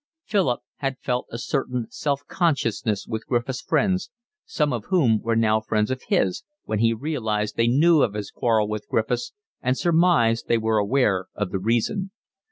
[0.25, 4.09] Philip had felt a certain self consciousness with Griffiths' friends,
[4.47, 8.31] some of whom were now friends of his, when he realised they knew of his
[8.31, 12.09] quarrel with Griffiths and surmised they were aware of the reason.